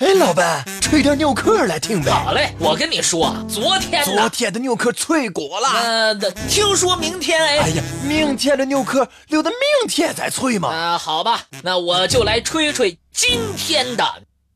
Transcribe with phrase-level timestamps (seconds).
[0.00, 2.10] 哎，老板，吹点牛壳来听呗。
[2.10, 5.68] 好嘞，我跟你说，昨天昨天的牛壳吹过了。
[5.68, 6.14] 呃，
[6.48, 7.58] 听说明天哎。
[7.58, 10.70] 哎呀，明天的牛壳留到明天再吹嘛。
[10.70, 14.02] 啊，好吧，那我就来吹吹今天的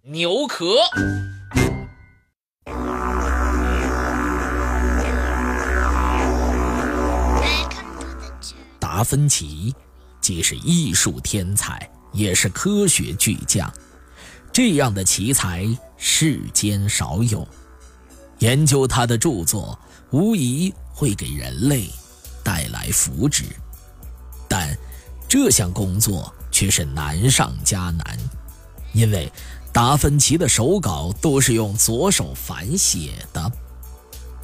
[0.05, 0.77] 牛壳。
[8.81, 9.75] 达芬奇
[10.23, 13.71] 既是艺术天才，也是科学巨匠。
[14.55, 15.67] 这样的奇才
[15.97, 17.45] 世间少有，
[18.39, 19.77] 研究他的著作
[20.13, 21.91] 无疑会给人类
[22.45, 23.47] 带来福祉，
[24.49, 24.73] 但
[25.29, 28.17] 这项工作却是难上加难，
[28.93, 29.29] 因为
[29.73, 33.53] 达芬奇的手稿都是用左手反写的，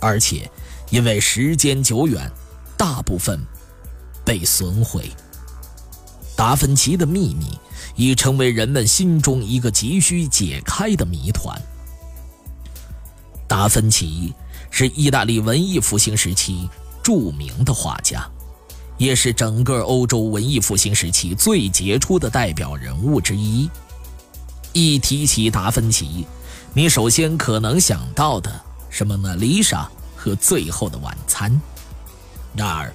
[0.01, 0.51] 而且
[0.91, 2.29] 因为时间久远，
[2.77, 3.39] 大部分
[4.25, 5.09] 被损毁。
[6.41, 7.45] 达芬奇的秘密。
[7.97, 11.61] 已成为人们心中一个急需解开的谜团。
[13.47, 14.33] 达芬奇
[14.71, 16.67] 是意大利文艺复兴时期
[17.03, 18.27] 著名的画家，
[18.97, 23.69] 也是整个欧洲文艺复兴时期最杰出的代表人物之一。
[24.73, 26.25] 一提起达芬奇，
[26.73, 28.51] 你首先可能想到的
[28.89, 29.83] 是《蒙娜丽莎》
[30.17, 31.53] 和《最后的晚餐》，
[32.55, 32.91] 然而，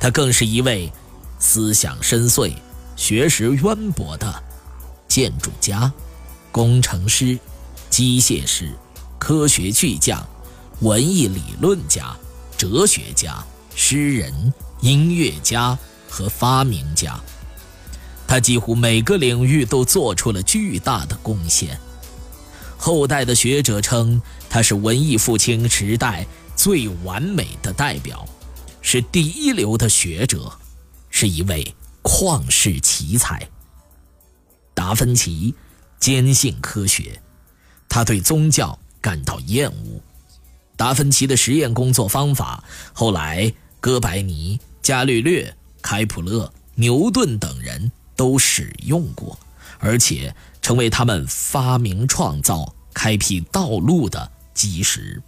[0.00, 0.92] 他更是一位
[1.38, 2.52] 思想深邃。
[3.00, 4.44] 学识渊博的
[5.08, 5.90] 建筑家、
[6.52, 7.36] 工程师、
[7.88, 8.70] 机械师、
[9.18, 10.24] 科学巨匠、
[10.80, 12.14] 文艺理论家、
[12.58, 13.42] 哲学家、
[13.74, 15.76] 诗人、音乐家
[16.10, 17.18] 和发明家，
[18.28, 21.80] 他几乎每个领域都做出了巨大的贡献。
[22.76, 24.20] 后代的学者称
[24.50, 28.28] 他是文艺复兴时代最完美的代表，
[28.82, 30.52] 是第一流的学者，
[31.08, 31.74] 是一位。
[32.02, 33.48] 旷世奇才。
[34.74, 35.54] 达芬奇
[35.98, 37.20] 坚信科学，
[37.88, 40.00] 他对宗教感到厌恶。
[40.76, 49.38] 达芬奇的实验工作方法，后来哥白尼、伽利略、开普勒、牛顿等人都使用过，
[49.78, 55.22] 而且成为他们发明创造、开辟道路的基石。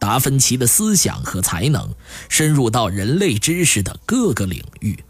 [0.00, 1.94] 达芬奇的思想和才能
[2.28, 5.04] 深入到人类知识的各个领域。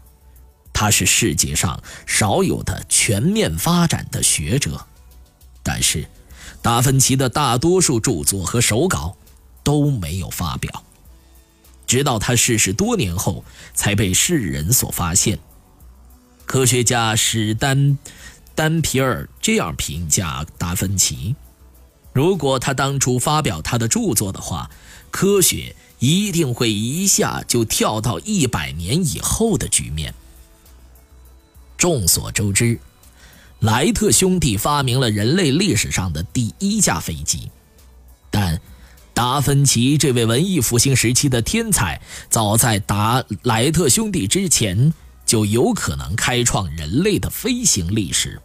[0.73, 4.85] 他是世界上少有的全面发展的学者，
[5.61, 6.09] 但是，
[6.61, 9.15] 达芬奇的大多数著作和手稿
[9.63, 10.83] 都没有发表，
[11.85, 15.39] 直到他逝世多年后才被世人所发现。
[16.45, 17.97] 科学家史丹
[18.55, 21.35] 丹皮尔这样评价达芬奇：
[22.11, 24.69] 如果他当初发表他的著作的话，
[25.11, 30.13] 科学一定会一下就跳到一百年以后的局面。
[31.83, 32.79] 众所周知，
[33.59, 37.51] 莱特兄弟发明了人类历史上的第一架飞机，
[38.31, 38.61] 但
[39.13, 44.93] 达芬奇这位文艺复兴时期的天才，早在达莱特兄弟之前
[45.25, 48.41] 就有可能开创人类的飞行历史。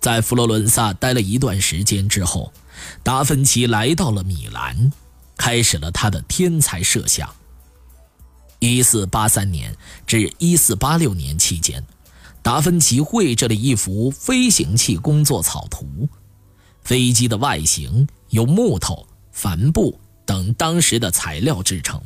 [0.00, 2.52] 在佛罗伦萨待了一段时间之后，
[3.04, 4.90] 达芬奇来到了米兰，
[5.36, 7.32] 开始了他的天才设想。
[8.58, 11.86] 一四八三年至一四八六年期间。
[12.44, 16.06] 达芬奇绘制了一幅飞行器工作草图，
[16.82, 21.98] 飞机的外形由木头、帆布等当时的材料制成，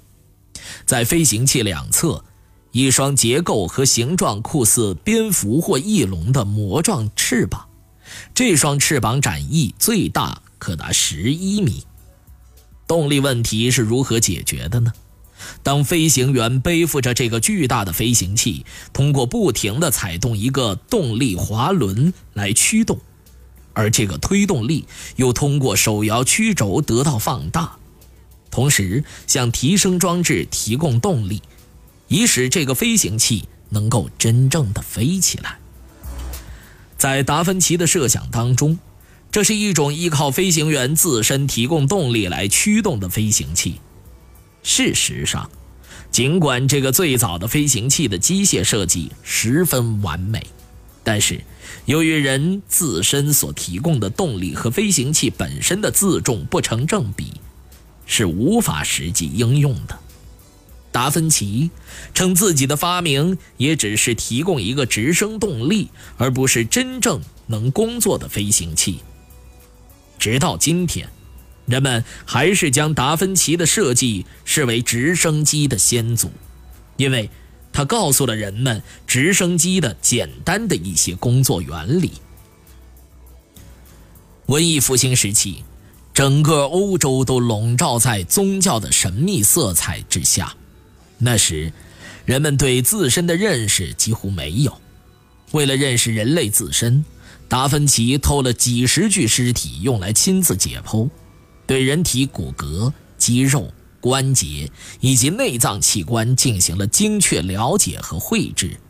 [0.86, 2.24] 在飞行器两侧，
[2.70, 7.68] 一双结构和形状酷似蝙蝠或翼龙的膜状翅膀，
[8.32, 11.84] 这双翅膀展翼最大可达十一米。
[12.86, 14.92] 动力问题是如何解决的呢？
[15.62, 22.98] 当飞行员背负着这个巨大的飞行器，通过不停地踩动一个动力滑轮来驱动，
[23.72, 27.76] 而这个推动力又通过手摇曲轴得到放大，
[28.50, 31.42] 同时向提升装置提供动力，
[32.08, 35.58] 以使这个飞行器能够真正的飞起来。
[36.96, 38.78] 在达芬奇的设想当中，
[39.30, 43.80] 这是一种依靠飞行员自身提供动力来驱动的飞行器。
[44.70, 45.50] 事实上，
[46.10, 50.46] 尽管这个最早的飞行器的机械设计十分完美，
[51.02, 51.40] 但是
[51.86, 57.40] 由于人自身所提供的动力和飞行器本身的自重不成正比，
[58.04, 59.98] 是无法实际应用的。
[60.92, 61.70] 达芬奇
[62.12, 65.88] 称自己的发明也只是提供一个直升动力，
[66.18, 68.98] 而不是真正能工作的飞行器。
[70.18, 71.08] 直到今天。
[71.68, 76.30] 人们还是将达芬奇的设计视为直升机的先祖，
[76.96, 77.28] 因为
[77.72, 82.12] 他告诉了人们直升机的简单的一些工作原理。
[84.46, 85.62] 文艺复兴时期，
[86.14, 90.54] 整个欧洲都笼罩在宗教的神秘色彩之下。
[91.18, 91.70] 那时，
[92.24, 94.80] 人们对自身的认识几乎没有。
[95.52, 97.04] 为了认识人类自身，
[97.46, 101.10] 达芬奇偷了几十具尸体用来亲自解剖，
[101.68, 103.70] 对人体骨骼、肌肉、
[104.00, 104.70] 关节
[105.00, 108.80] 以及内脏器官进行了精确了解和绘制。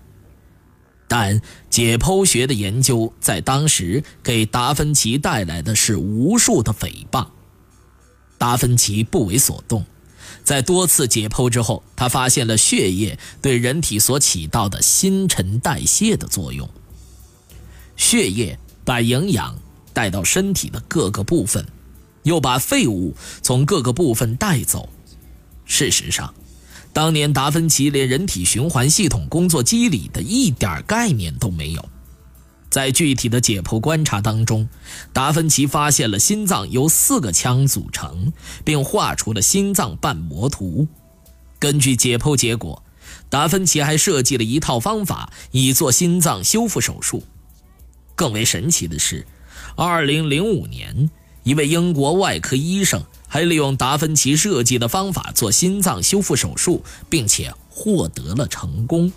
[1.09, 7.27] 但解剖学的研究在当时给达芬奇带来的是无数的诽谤。
[8.39, 9.85] 达芬奇不为所动，
[10.45, 16.69] 在多次解剖之后，他发现了血液对人体所起到的新陈代谢的作用。
[17.97, 19.59] 血液把营养
[19.93, 21.67] 带到身体的各个部分，
[22.29, 24.89] 又把废物从各个部分带走。
[25.65, 26.35] 事实上，
[26.93, 31.89] 当年达芬奇连人体循环系统工作机理的一点概念都没有。
[32.71, 34.69] 在具体的解剖观察当中，
[35.15, 38.31] 达芬奇发现了心脏由四个腔组成，
[38.63, 40.87] 并画出了心脏瓣膜图。
[41.59, 42.83] 根据解剖结果，
[43.31, 47.23] 达芬奇还设计了一套方法以做心脏修复手术。
[48.15, 49.27] 更为神奇的是
[49.77, 51.11] ，2005年，
[51.49, 53.03] 一位英国外科医生。
[53.31, 59.13] 还利用达芬奇设计的方法做心脏修复手术，并且获得了成功。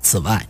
[0.00, 0.48] 此外，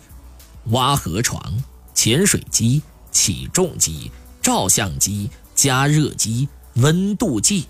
[0.67, 2.81] 挖河床、潜水机、
[3.11, 7.67] 起重机、照相机、加热机、温度计，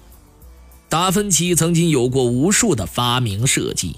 [0.90, 3.96] 达芬奇曾经有过无数的发明设计，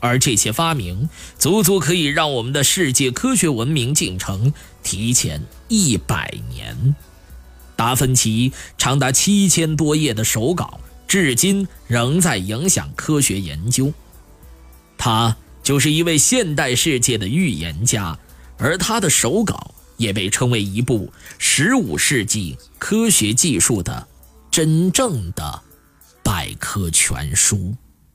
[0.00, 6.96] 而这些发明足足可以让我们的世界科学文明进程提前一百年。
[7.82, 13.92] 达芬奇长达七千多页的手稿，至今仍在影响科学研究。
[14.96, 18.16] 他就是一位现代世界的预言家，
[18.56, 24.06] 而他的手稿也被称为一部十五世纪科学技术的
[24.48, 25.62] 真正的
[26.22, 27.74] 百科全书。